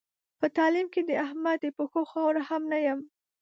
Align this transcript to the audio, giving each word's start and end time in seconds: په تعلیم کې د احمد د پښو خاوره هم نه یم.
په 0.39 0.47
تعلیم 0.57 0.87
کې 0.93 1.01
د 1.09 1.11
احمد 1.25 1.57
د 1.61 1.67
پښو 1.77 2.01
خاوره 2.11 2.41
هم 2.49 2.61
نه 2.71 2.77
یم. 2.85 2.99